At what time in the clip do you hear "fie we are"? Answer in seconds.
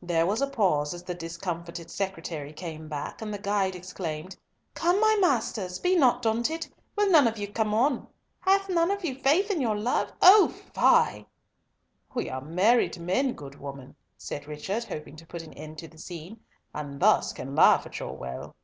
10.72-12.40